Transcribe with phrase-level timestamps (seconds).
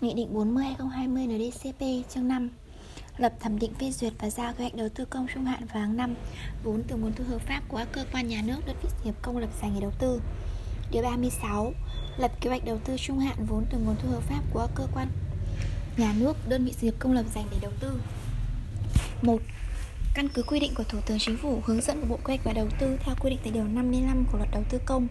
[0.00, 2.50] Nghị định 40-2020 NDCP chương 5
[3.16, 5.82] Lập thẩm định phê duyệt và giao kế hoạch đầu tư công trung hạn vào
[5.82, 6.14] hàng năm.
[6.64, 9.04] Vốn từ nguồn thu hợp pháp của các cơ quan nhà nước, đơn vị sự
[9.04, 10.20] nghiệp công lập dành để đầu tư.
[10.90, 11.72] Điều 36
[12.16, 14.70] Lập kế hoạch đầu tư trung hạn vốn từ nguồn thu hợp pháp của các
[14.74, 15.08] cơ quan
[15.96, 18.00] nhà nước, đơn vị sự nghiệp công lập dành để đầu tư.
[19.22, 19.38] 1.
[20.14, 22.44] Căn cứ quy định của Thủ tướng Chính phủ hướng dẫn của Bộ Kế hoạch
[22.44, 25.08] và Đầu tư theo quy định tại điều 55 của Luật Đầu tư công.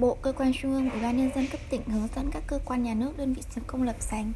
[0.00, 2.58] Bộ, cơ quan trung ương, ủy ban nhân dân cấp tỉnh hướng dẫn các cơ
[2.64, 4.32] quan nhà nước, đơn vị sự công lập dành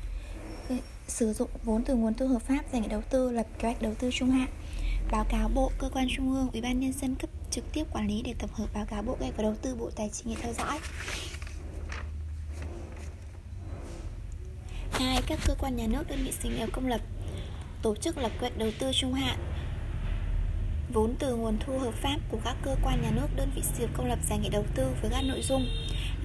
[0.69, 0.77] ừ,
[1.07, 3.83] sử dụng vốn từ nguồn thu hợp pháp dành để đầu tư, lập kế hoạch
[3.83, 4.49] đầu tư trung hạn.
[5.11, 8.09] Báo cáo Bộ, cơ quan trung ương, ủy ban nhân dân cấp trực tiếp quản
[8.09, 10.35] lý để tổng hợp báo cáo Bộ Kế hoạch và Đầu tư, Bộ Tài chính
[10.35, 10.79] để theo dõi.
[14.91, 17.01] hai Các cơ quan nhà nước, đơn vị sự nghiệp công lập
[17.83, 19.39] tổ chức lập kế hoạch đầu tư trung hạn
[20.93, 23.83] vốn từ nguồn thu hợp pháp của các cơ quan nhà nước, đơn vị sự
[23.83, 25.67] nghiệp công lập dành để đầu tư với các nội dung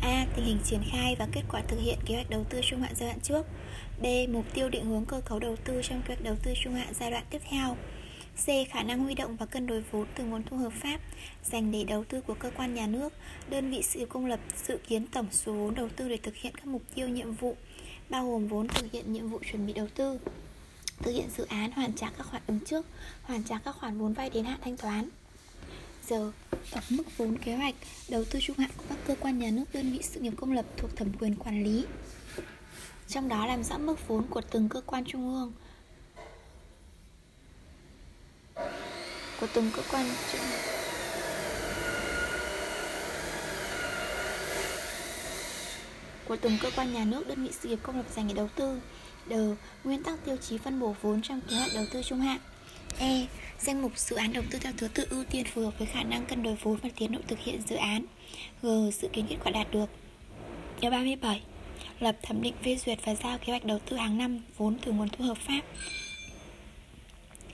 [0.02, 0.26] A.
[0.36, 2.92] Tình hình triển khai và kết quả thực hiện kế hoạch đầu tư trung hạn
[2.96, 3.46] giai đoạn trước
[4.02, 4.06] B.
[4.30, 6.88] Mục tiêu định hướng cơ cấu đầu tư trong kế hoạch đầu tư trung hạn
[6.94, 7.78] giai đoạn tiếp theo
[8.46, 8.48] C.
[8.70, 11.00] Khả năng huy động và cân đối vốn từ nguồn thu hợp pháp
[11.44, 13.14] dành để đầu tư của cơ quan nhà nước,
[13.50, 16.36] đơn vị sự nghiệp công lập dự kiến tổng số vốn đầu tư để thực
[16.36, 17.56] hiện các mục tiêu nhiệm vụ
[18.10, 20.20] bao gồm vốn thực hiện nhiệm vụ chuẩn bị đầu tư
[21.04, 22.86] thực hiện dự án hoàn trả các khoản ứng trước,
[23.24, 25.10] hoàn trả các khoản vốn vay đến hạn thanh toán.
[26.08, 26.32] Giờ,
[26.72, 27.76] tổng mức vốn kế hoạch
[28.10, 30.52] đầu tư trung hạn của các cơ quan nhà nước đơn vị sự nghiệp công
[30.52, 31.86] lập thuộc thẩm quyền quản lý.
[33.08, 35.54] Trong đó làm rõ mức vốn của từng cơ quan trung ương
[39.40, 40.42] của từng cơ quan trung
[46.28, 48.50] của từng cơ quan nhà nước đơn vị sự nghiệp công lập dành để đầu
[48.56, 48.80] tư
[49.30, 49.34] D.
[49.84, 52.40] Nguyên tắc tiêu chí phân bổ vốn trong kế hoạch đầu tư trung hạn
[53.00, 53.26] E.
[53.60, 56.04] Danh mục dự án đầu tư theo thứ tự ưu tiên phù hợp với khả
[56.04, 58.06] năng cân đối vốn và tiến độ thực hiện dự án
[58.62, 58.68] G.
[59.02, 59.90] Dự kiến kết quả đạt được
[60.82, 61.42] Điều 37
[62.00, 64.92] Lập thẩm định phê duyệt và giao kế hoạch đầu tư hàng năm vốn từ
[64.92, 65.62] nguồn thu hợp pháp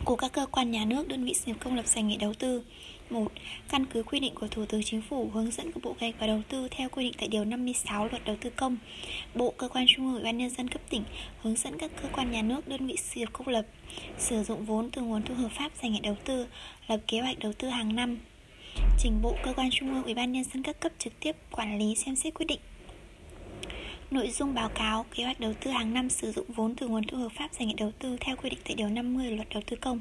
[0.05, 2.33] của các cơ quan nhà nước, đơn vị sự nghiệp công lập dành nghề đầu
[2.33, 2.63] tư
[3.09, 3.31] 1.
[3.69, 6.19] Căn cứ quy định của Thủ tướng Chính phủ hướng dẫn của Bộ Kế hoạch
[6.19, 8.77] và Đầu tư theo quy định tại điều 56 Luật Đầu tư công,
[9.35, 11.03] Bộ cơ quan trung ương ủy ban nhân dân cấp tỉnh
[11.41, 13.65] hướng dẫn các cơ quan nhà nước, đơn vị sự nghiệp công lập
[14.17, 16.47] sử dụng vốn từ nguồn thu hợp pháp dành để đầu tư,
[16.87, 18.17] lập kế hoạch đầu tư hàng năm.
[18.99, 21.79] Trình Bộ cơ quan trung ương ủy ban nhân dân các cấp trực tiếp quản
[21.79, 22.59] lý xem xét quyết định
[24.11, 27.03] Nội dung báo cáo kế hoạch đầu tư hàng năm sử dụng vốn từ nguồn
[27.03, 29.63] thu hợp pháp dành để đầu tư theo quy định tại điều 50 Luật Đầu
[29.67, 29.99] tư công.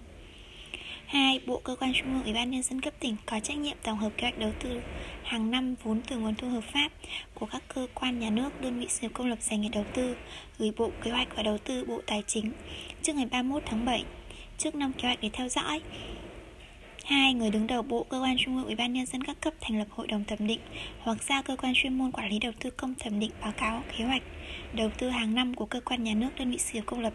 [1.07, 1.41] 2.
[1.47, 3.99] Bộ cơ quan trung ương Ủy ban nhân dân cấp tỉnh có trách nhiệm tổng
[3.99, 4.81] hợp kế hoạch đầu tư
[5.23, 6.89] hàng năm vốn từ nguồn thu hợp pháp
[7.35, 9.85] của các cơ quan nhà nước, đơn vị sự nghiệp công lập dành để đầu
[9.95, 10.17] tư,
[10.59, 12.53] gửi Bộ Kế hoạch và Đầu tư Bộ Tài chính
[13.03, 14.05] trước ngày 31 tháng 7
[14.59, 15.81] trước năm kế hoạch để theo dõi
[17.09, 17.35] 2.
[17.35, 19.79] Người đứng đầu Bộ, Cơ quan Trung ương, Ủy ban Nhân dân các cấp thành
[19.79, 20.61] lập hội đồng thẩm định
[20.99, 23.83] hoặc giao cơ quan chuyên môn quản lý đầu tư công thẩm định báo cáo
[23.99, 24.23] kế hoạch
[24.73, 27.13] đầu tư hàng năm của cơ quan nhà nước đơn vị sự nghiệp công lập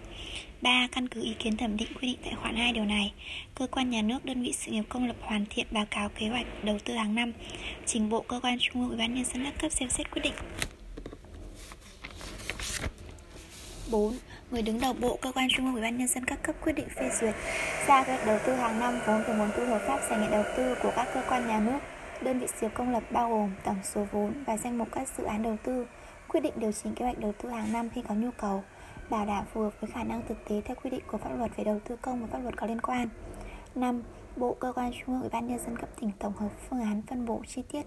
[0.62, 0.88] 3.
[0.92, 3.14] Căn cứ ý kiến thẩm định quy định tại khoản 2 điều này,
[3.56, 6.28] cơ quan nhà nước đơn vị sự nghiệp công lập hoàn thiện báo cáo kế
[6.28, 7.32] hoạch đầu tư hàng năm,
[7.86, 10.22] trình bộ cơ quan trung ương ủy ban nhân dân các cấp xem xét quyết
[10.22, 10.34] định.
[13.92, 14.14] 4.
[14.54, 16.74] Người đứng đầu bộ, cơ quan trung ương ủy ban nhân dân các cấp quyết
[16.74, 17.36] định phê duyệt
[17.88, 20.28] ra kế hoạch đầu tư hàng năm vốn từ nguồn thu hợp pháp dành để
[20.32, 21.80] đầu tư của các cơ quan nhà nước,
[22.22, 25.24] đơn vị sự công lập bao gồm tổng số vốn và danh mục các dự
[25.24, 25.86] án đầu tư,
[26.28, 28.64] quyết định điều chỉnh kế hoạch đầu tư hàng năm khi có nhu cầu,
[29.10, 31.52] bảo đảm phù hợp với khả năng thực tế theo quy định của pháp luật
[31.58, 33.10] về đầu tư công và pháp luật có liên quan.
[33.76, 34.04] 5.
[34.36, 37.02] Bộ cơ quan trung ương ủy ban nhân dân cấp tỉnh tổng hợp phương án
[37.08, 37.86] phân bổ chi tiết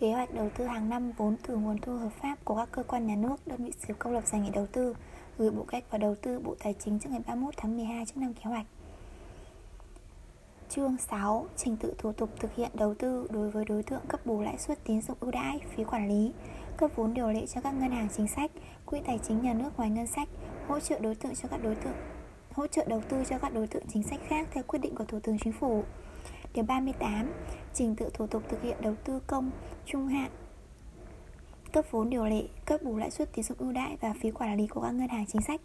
[0.00, 2.82] kế hoạch đầu tư hàng năm vốn từ nguồn thu hợp pháp của các cơ
[2.82, 4.94] quan nhà nước, đơn vị sự công lập dành để đầu tư,
[5.38, 8.16] gửi Bộ Cách và Đầu tư Bộ Tài chính trước ngày 31 tháng 12 trước
[8.16, 8.66] năm kế hoạch.
[10.68, 11.46] Chương 6.
[11.56, 14.58] Trình tự thủ tục thực hiện đầu tư đối với đối tượng cấp bù lãi
[14.58, 16.32] suất tín dụng ưu đãi, phí quản lý,
[16.76, 18.50] cấp vốn điều lệ cho các ngân hàng chính sách,
[18.86, 20.28] quỹ tài chính nhà nước ngoài ngân sách,
[20.68, 21.96] hỗ trợ đối tượng cho các đối tượng
[22.52, 25.04] hỗ trợ đầu tư cho các đối tượng chính sách khác theo quyết định của
[25.04, 25.84] Thủ tướng Chính phủ.
[26.54, 27.32] Điều 38.
[27.74, 29.50] Trình tự thủ tục thực hiện đầu tư công
[29.86, 30.30] trung hạn
[31.72, 34.56] cấp vốn điều lệ, cấp bù lãi suất tín dụng ưu đãi và phí quản
[34.56, 35.60] lý của các ngân hàng chính sách.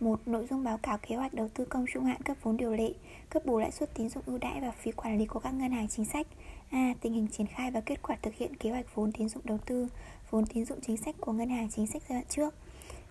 [0.00, 2.72] một Nội dung báo cáo kế hoạch đầu tư công trung hạn cấp vốn điều
[2.72, 2.92] lệ,
[3.30, 5.72] cấp bù lãi suất tín dụng ưu đãi và phí quản lý của các ngân
[5.72, 6.26] hàng chính sách.
[6.70, 6.94] A.
[7.00, 9.58] Tình hình triển khai và kết quả thực hiện kế hoạch vốn tín dụng đầu
[9.66, 9.88] tư,
[10.30, 12.54] vốn tín dụng chính sách của ngân hàng chính sách giai đoạn trước.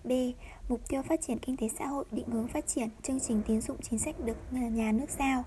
[0.04, 0.10] B.
[0.68, 3.60] Mục tiêu phát triển kinh tế xã hội, định hướng phát triển, chương trình tín
[3.60, 5.44] dụng chính sách được nhà nước giao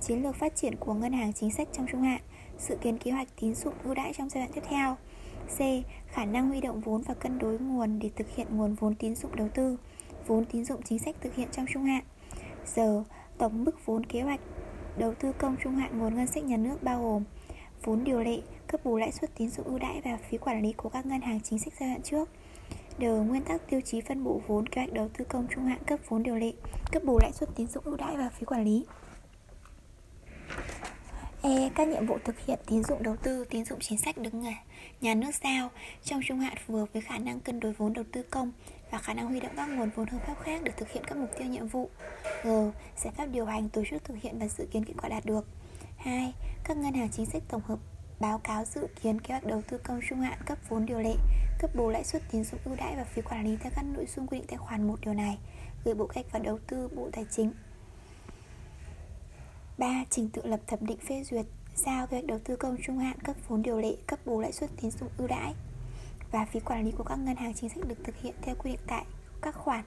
[0.00, 2.20] chiến lược phát triển của ngân hàng chính sách trong trung hạn,
[2.58, 4.96] dự kiến kế hoạch tín dụng ưu đãi trong giai đoạn tiếp theo.
[5.56, 5.58] C.
[6.08, 9.14] Khả năng huy động vốn và cân đối nguồn để thực hiện nguồn vốn tín
[9.14, 9.76] dụng đầu tư,
[10.26, 12.04] vốn tín dụng chính sách thực hiện trong trung hạn.
[12.66, 12.80] d.
[13.38, 14.40] tổng mức vốn kế hoạch
[14.98, 17.24] đầu tư công trung hạn nguồn ngân sách nhà nước bao gồm
[17.84, 20.72] vốn điều lệ, cấp bù lãi suất tín dụng ưu đãi và phí quản lý
[20.72, 22.28] của các ngân hàng chính sách giai đoạn trước.
[22.98, 23.02] D.
[23.02, 26.00] Nguyên tắc tiêu chí phân bổ vốn kế hoạch đầu tư công trung hạn cấp
[26.08, 26.52] vốn điều lệ,
[26.92, 28.84] cấp bù lãi suất tín dụng ưu đãi và phí quản lý.
[31.42, 31.70] E.
[31.74, 34.64] Các nhiệm vụ thực hiện tín dụng đầu tư, tín dụng chính sách đứng nhà,
[35.00, 35.68] nhà nước giao
[36.04, 38.52] trong trung hạn phù hợp với khả năng cân đối vốn đầu tư công
[38.90, 41.18] và khả năng huy động các nguồn vốn hợp pháp khác để thực hiện các
[41.18, 41.90] mục tiêu nhiệm vụ.
[42.44, 42.48] G.
[42.96, 45.46] Giải pháp điều hành, tổ chức thực hiện và dự kiến kết quả đạt được.
[45.96, 46.32] 2.
[46.64, 47.78] Các ngân hàng chính sách tổng hợp
[48.20, 51.14] báo cáo dự kiến kế hoạch đầu tư công trung hạn cấp vốn điều lệ,
[51.60, 54.06] cấp bù lãi suất tín dụng ưu đãi và phí quản lý theo các nội
[54.16, 55.38] dung quy định tại khoản 1 điều này,
[55.84, 57.52] gửi Bộ Kế hoạch và Đầu tư, Bộ Tài chính.
[59.80, 60.04] 3.
[60.10, 63.20] Trình tự lập thẩm định phê duyệt giao kế hoạch đầu tư công trung hạn
[63.20, 65.54] cấp vốn điều lệ, cấp bù lãi suất tín dụng ưu đãi
[66.30, 68.70] và phí quản lý của các ngân hàng chính sách được thực hiện theo quy
[68.70, 69.04] định tại
[69.42, 69.84] các khoản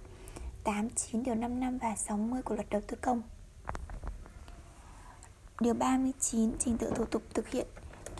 [0.63, 3.21] 8, 9, điều 55 và 60 của luật đầu tư công.
[5.59, 7.67] Điều 39 trình tự thủ tục thực hiện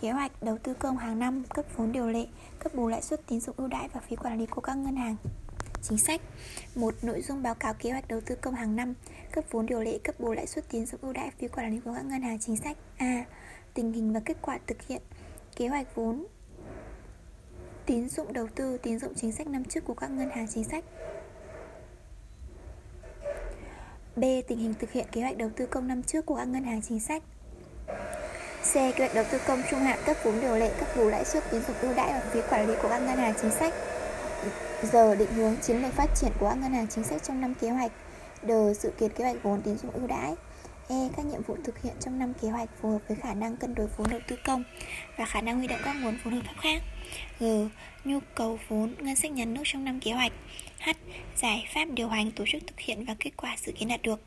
[0.00, 2.26] kế hoạch đầu tư công hàng năm, cấp vốn điều lệ,
[2.58, 4.96] cấp bù lãi suất tín dụng ưu đãi và phí quản lý của các ngân
[4.96, 5.16] hàng
[5.88, 6.20] chính sách.
[6.74, 8.94] Một nội dung báo cáo kế hoạch đầu tư công hàng năm,
[9.32, 11.80] cấp vốn điều lệ, cấp bù lãi suất tín dụng ưu đãi phí quản lý
[11.84, 12.76] của các ngân hàng chính sách.
[12.96, 13.24] A.
[13.74, 15.02] Tình hình và kết quả thực hiện
[15.56, 16.26] kế hoạch vốn
[17.86, 20.64] tín dụng đầu tư, tín dụng chính sách năm trước của các ngân hàng chính
[20.64, 20.84] sách.
[24.16, 24.24] B.
[24.48, 26.82] Tình hình thực hiện kế hoạch đầu tư công năm trước của các ngân hàng
[26.82, 27.22] chính sách.
[28.62, 28.74] C.
[28.74, 31.44] Kế hoạch đầu tư công trung hạn cấp vốn điều lệ, cấp bù lãi suất
[31.50, 33.74] tín dụng ưu đãi và phí quản lý của các ngân hàng chính sách.
[34.82, 37.54] Giờ định hướng chiến lược phát triển của các ngân hàng chính sách trong năm
[37.54, 37.92] kế hoạch.
[38.42, 38.50] D.
[38.80, 40.34] Dự kiến kế hoạch vốn tín dụng ưu đãi.
[40.88, 40.96] E.
[41.16, 43.74] Các nhiệm vụ thực hiện trong năm kế hoạch phù hợp với khả năng cân
[43.74, 44.64] đối vốn đầu tư công
[45.16, 46.82] và khả năng huy động các nguồn vốn hợp pháp khác.
[47.40, 47.44] G.
[48.04, 50.32] Nhu cầu vốn ngân sách nhà nước trong năm kế hoạch.
[50.80, 50.90] H.
[51.36, 54.20] Giải pháp điều hành tổ chức thực hiện và kết quả dự kiến đạt được.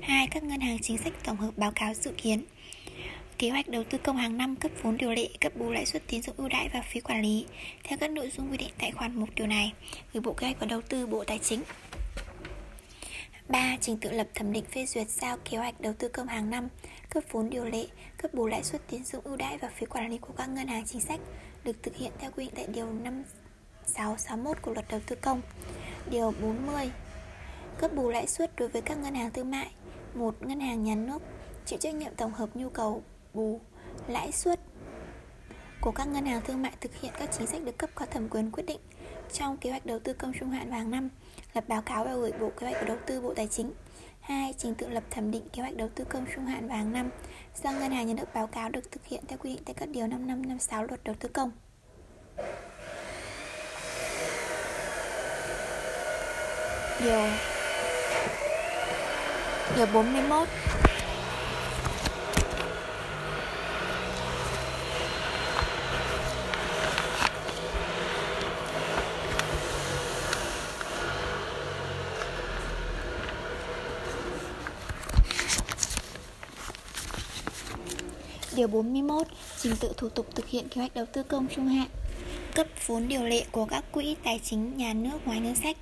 [0.00, 0.26] 2.
[0.26, 2.44] Các ngân hàng chính sách tổng hợp báo cáo dự kiến.
[3.40, 6.02] Kế hoạch đầu tư công hàng năm cấp vốn điều lệ, cấp bù lãi suất
[6.06, 7.46] tín dụng ưu đãi và phí quản lý
[7.84, 9.72] theo các nội dung quy định tại khoản 1 điều này,
[10.12, 11.62] gửi Bộ Kế hoạch và Đầu tư, Bộ Tài chính.
[13.48, 13.76] 3.
[13.80, 16.68] Trình tự lập thẩm định phê duyệt giao kế hoạch đầu tư công hàng năm,
[17.10, 20.10] cấp vốn điều lệ, cấp bù lãi suất tín dụng ưu đãi và phí quản
[20.10, 21.20] lý của các ngân hàng chính sách
[21.64, 25.40] được thực hiện theo quy định tại điều 5661 của Luật Đầu tư công.
[26.10, 26.90] Điều 40.
[27.78, 29.70] Cấp bù lãi suất đối với các ngân hàng thương mại.
[30.14, 31.22] Một ngân hàng nhà nước
[31.66, 33.02] chịu trách nhiệm tổng hợp nhu cầu
[33.34, 33.60] bù
[34.08, 34.60] lãi suất
[35.80, 38.28] của các ngân hàng thương mại thực hiện các chính sách được cấp có thẩm
[38.28, 38.80] quyền quyết định
[39.32, 41.08] trong kế hoạch đầu tư công trung hạn và hàng năm,
[41.54, 43.72] lập báo cáo và gửi Bộ Kế hoạch và Đầu tư Bộ Tài chính.
[44.20, 44.54] 2.
[44.58, 47.10] Trình tự lập thẩm định kế hoạch đầu tư công trung hạn và hàng năm
[47.62, 49.88] do ngân hàng nhà nước báo cáo được thực hiện theo quy định tại các
[49.88, 51.50] điều 55 56 Luật Đầu tư công.
[57.00, 57.26] Điều
[59.76, 60.48] Điều 41
[78.60, 79.26] Điều 41
[79.58, 81.88] Trình tự thủ tục thực hiện kế hoạch đầu tư công trung hạn.
[82.54, 85.76] Cấp vốn điều lệ của các quỹ tài chính nhà nước ngoài ngân sách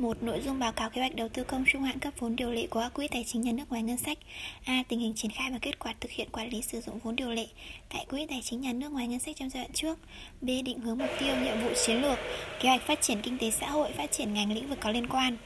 [0.00, 2.50] một nội dung báo cáo kế hoạch đầu tư công trung hạn cấp vốn điều
[2.50, 4.18] lệ của các quỹ tài chính nhà nước ngoài ngân sách.
[4.64, 4.82] A.
[4.88, 7.30] Tình hình triển khai và kết quả thực hiện quản lý sử dụng vốn điều
[7.30, 7.46] lệ
[7.92, 9.98] tại quỹ tài chính nhà nước ngoài ngân sách trong giai đoạn trước.
[10.40, 10.46] B.
[10.64, 12.18] Định hướng mục tiêu, nhiệm vụ chiến lược,
[12.60, 15.06] kế hoạch phát triển kinh tế xã hội, phát triển ngành lĩnh vực có liên
[15.06, 15.36] quan.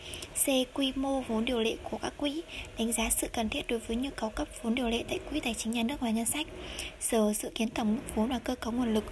[0.44, 0.46] C.
[0.74, 2.42] Quy mô vốn điều lệ của các quỹ,
[2.78, 5.40] đánh giá sự cần thiết đối với nhu cầu cấp vốn điều lệ tại quỹ
[5.40, 6.46] tài chính nhà nước ngoài ngân sách.
[7.00, 7.14] D.
[7.34, 9.04] Dự kiến tổng mức vốn và cơ cấu nguồn lực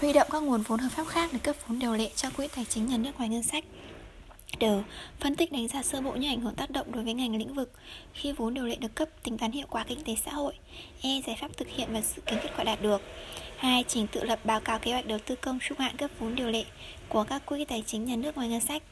[0.00, 2.48] huy động các nguồn vốn hợp pháp khác để cấp vốn điều lệ cho quỹ
[2.56, 3.64] tài chính nhà nước ngoài ngân sách.
[4.60, 4.64] D.
[5.20, 7.54] Phân tích đánh giá sơ bộ những ảnh hưởng tác động đối với ngành lĩnh
[7.54, 7.72] vực
[8.14, 10.54] khi vốn điều lệ được cấp tính toán hiệu quả kinh tế xã hội.
[11.02, 11.20] E.
[11.26, 13.02] Giải pháp thực hiện và dự kiến kết quả đạt được.
[13.56, 13.84] 2.
[13.88, 16.48] Trình tự lập báo cáo kế hoạch đầu tư công trung hạn cấp vốn điều
[16.48, 16.64] lệ
[17.08, 18.82] của các quỹ tài chính nhà nước ngoài ngân sách.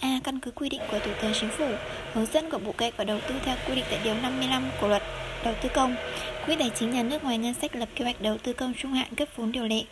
[0.00, 0.20] A.
[0.24, 1.68] Căn cứ quy định của Thủ tướng Chính phủ,
[2.12, 4.70] hướng dẫn của Bộ Kế hoạch và Đầu tư theo quy định tại điều 55
[4.80, 5.02] của Luật
[5.44, 5.96] Đầu tư công.
[6.46, 8.92] Quỹ tài chính nhà nước ngoài ngân sách lập kế hoạch đầu tư công trung
[8.92, 9.82] hạn cấp vốn điều lệ,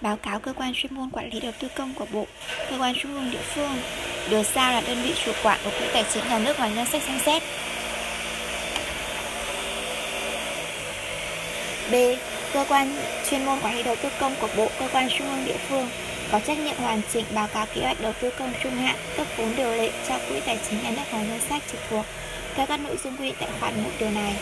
[0.00, 2.26] báo cáo cơ quan chuyên môn quản lý đầu tư công của Bộ,
[2.70, 3.76] cơ quan trung ương địa phương
[4.30, 6.86] được sao là đơn vị chủ quản của quỹ tài chính nhà nước ngoài ngân
[6.86, 7.42] sách xem xét.
[11.90, 11.94] B.
[12.52, 12.96] Cơ quan
[13.30, 15.88] chuyên môn quản lý đầu tư công của Bộ, cơ quan trung ương địa phương
[16.32, 19.26] có trách nhiệm hoàn chỉnh báo cáo kế hoạch đầu tư công trung hạn cấp
[19.36, 22.04] vốn điều lệ cho quỹ tài chính nhà nước ngoài ngân sách trực thuộc
[22.54, 24.34] theo các nội dung quy định tại khoản một điều này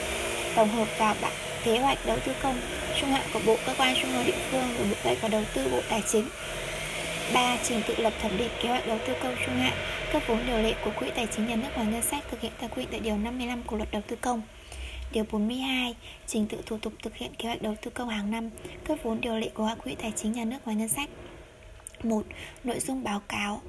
[0.56, 1.32] tổng hợp vào bản
[1.64, 2.60] kế hoạch đầu tư công
[3.00, 5.28] trung hạn của bộ cơ quan trung ương địa phương gửi bộ kế hoạch và
[5.28, 6.28] đầu tư bộ tài chính
[7.34, 7.58] 3.
[7.62, 9.72] Trình tự lập thẩm định kế hoạch đầu tư công trung hạn,
[10.12, 12.52] cấp vốn điều lệ của Quỹ Tài chính Nhà nước ngoài ngân sách thực hiện
[12.58, 14.42] theo quy định tại Điều 55 của Luật Đầu tư công.
[15.12, 15.94] Điều 42.
[16.26, 18.50] Trình tự thủ tục thực hiện kế hoạch đầu tư công hàng năm,
[18.84, 21.08] cấp vốn điều lệ của quỹ tài chính nhà nước ngoài ngân sách.
[22.02, 22.22] 1.
[22.64, 23.62] Nội dung báo cáo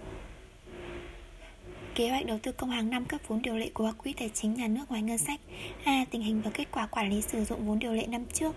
[1.95, 4.53] Kế hoạch đầu tư công hàng năm, cấp vốn điều lệ của quỹ tài chính
[4.53, 5.39] nhà nước ngoài ngân sách
[5.83, 6.05] A.
[6.11, 8.55] Tình hình và kết quả quản lý sử dụng vốn điều lệ năm trước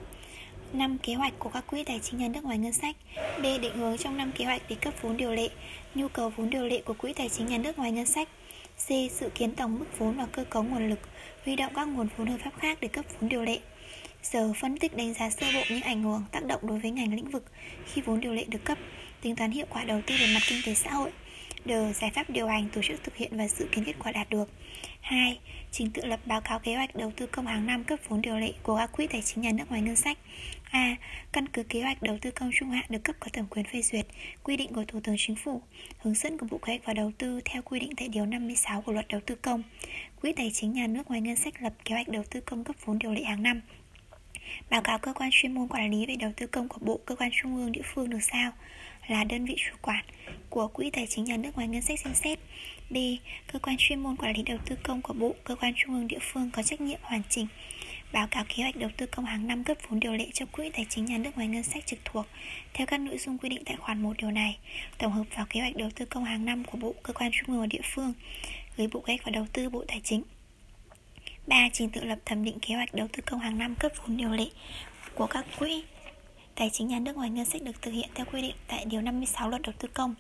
[0.75, 0.99] 5.
[0.99, 2.97] Kế hoạch của các quỹ tài chính nhà nước ngoài ngân sách
[3.39, 3.43] B.
[3.43, 5.49] Định hướng trong năm kế hoạch để cấp vốn điều lệ
[5.95, 8.29] Nhu cầu vốn điều lệ của quỹ tài chính nhà nước ngoài ngân sách
[8.87, 8.89] C.
[8.89, 10.99] Dự kiến tổng mức vốn và cơ cấu nguồn lực
[11.45, 13.59] Huy động các nguồn vốn hợp pháp khác để cấp vốn điều lệ
[14.33, 14.37] G.
[14.61, 17.31] phân tích đánh giá sơ bộ những ảnh hưởng tác động đối với ngành lĩnh
[17.31, 17.45] vực
[17.93, 18.79] khi vốn điều lệ được cấp,
[19.21, 21.11] tính toán hiệu quả đầu tư về mặt kinh tế xã hội.
[21.65, 21.71] D.
[21.95, 24.49] Giải pháp điều hành, tổ chức thực hiện và dự kiến kết quả đạt được.
[25.01, 25.39] 2.
[25.73, 28.39] Trình tự lập báo cáo kế hoạch đầu tư công hàng năm cấp vốn điều
[28.39, 30.19] lệ của các quỹ tài chính nhà nước ngoài ngân sách.
[30.75, 30.97] A.
[31.33, 33.83] Căn cứ kế hoạch đầu tư công trung hạn được cấp có thẩm quyền phê
[33.83, 34.07] duyệt,
[34.43, 35.63] quy định của Thủ tướng Chính phủ,
[35.99, 38.83] hướng dẫn của Bộ Kế hoạch và Đầu tư theo quy định tại điều 56
[38.83, 39.63] của Luật Đầu tư công.
[40.21, 42.77] Quỹ tài chính nhà nước ngoài ngân sách lập kế hoạch đầu tư công cấp
[42.85, 43.61] vốn điều lệ hàng năm
[44.71, 47.17] Báo cáo cơ quan chuyên môn quản lý về đầu tư công của Bộ, cơ
[47.17, 48.53] quan trung ương, địa phương được sao
[49.07, 50.05] là đơn vị chủ quản
[50.51, 52.39] của Quỹ Tài chính Nhà nước ngoài ngân sách xem xét.
[52.91, 52.97] B.
[53.53, 56.09] Cơ quan chuyên môn quản lý đầu tư công của Bộ, cơ quan trung ương,
[56.09, 57.47] địa phương có trách nhiệm hoàn chỉnh
[58.15, 60.71] báo cáo kế hoạch đầu tư công hàng năm cấp vốn điều lệ cho quỹ
[60.71, 62.27] tài chính nhà nước ngoài ngân sách trực thuộc
[62.75, 64.59] theo các nội dung quy định tại khoản 1 điều này
[64.99, 67.49] tổng hợp vào kế hoạch đầu tư công hàng năm của bộ, cơ quan trung
[67.49, 68.13] ương và địa phương
[68.77, 70.23] gửi bộ kế hoạch và đầu tư, bộ tài chính
[71.47, 71.69] 3.
[71.73, 74.31] Trình tự lập thẩm định kế hoạch đầu tư công hàng năm cấp vốn điều
[74.31, 74.47] lệ
[75.15, 75.85] của các quỹ
[76.55, 79.01] tài chính nhà nước ngoài ngân sách được thực hiện theo quy định tại Điều
[79.01, 80.15] 56 Luật Đầu tư công.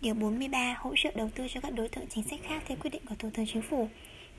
[0.00, 0.76] Điều 43.
[0.78, 3.14] Hỗ trợ đầu tư cho các đối tượng chính sách khác theo quyết định của
[3.18, 3.88] Thủ tướng Chính phủ.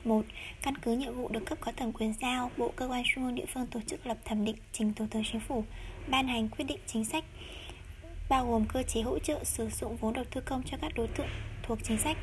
[0.06, 0.24] 1.
[0.62, 3.34] Căn cứ nhiệm vụ được cấp có thẩm quyền giao, Bộ cơ quan trung ương
[3.34, 5.64] địa phương tổ chức lập thẩm định trình Thủ tướng Chính phủ
[6.08, 7.24] ban hành quyết định chính sách
[8.28, 11.08] bao gồm cơ chế hỗ trợ sử dụng vốn đầu tư công cho các đối
[11.08, 11.28] tượng
[11.62, 12.16] thuộc chính sách.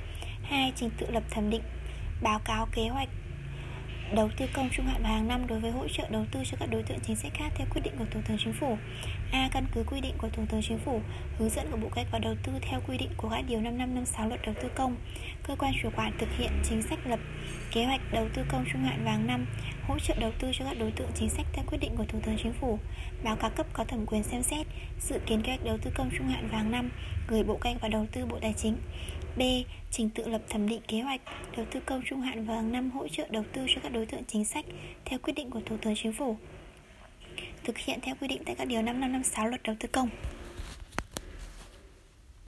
[0.44, 0.74] 2.
[0.76, 1.64] Trình tự lập thẩm định
[2.24, 3.10] báo cáo kế hoạch
[4.16, 6.58] đầu tư công trung hạn và hàng năm đối với hỗ trợ đầu tư cho
[6.60, 8.78] các đối tượng chính sách khác theo quyết định của Thủ tướng Chính phủ.
[9.32, 9.50] A.
[9.52, 11.02] Căn cứ quy định của Thủ tướng Chính phủ,
[11.38, 13.62] hướng dẫn của Bộ Kế hoạch và Đầu tư theo quy định của các điều
[13.62, 14.96] 5556 Luật Đầu tư công,
[15.48, 17.20] cơ quan chủ quản thực hiện chính sách lập
[17.72, 19.46] kế hoạch đầu tư công trung hạn và hàng năm,
[19.88, 22.20] hỗ trợ đầu tư cho các đối tượng chính sách theo quyết định của Thủ
[22.26, 22.80] tướng Chính phủ,
[23.24, 24.68] báo cáo cấp có thẩm quyền xem xét,
[25.02, 26.90] dự kiến kế hoạch đầu tư công trung hạn vàng năm
[27.28, 28.78] gửi Bộ Kế hoạch và Đầu tư Bộ Tài chính.
[29.38, 29.42] B.
[29.92, 31.22] Trình tự lập thẩm định kế hoạch
[31.58, 34.24] đầu tư công trung hạn vàng năm hỗ trợ đầu tư cho các đối tượng
[34.28, 34.66] chính sách
[35.06, 36.38] theo quyết định của Thủ tướng Chính phủ.
[37.64, 40.10] Thực hiện theo quy định tại các điều 5556 Luật Đầu tư công.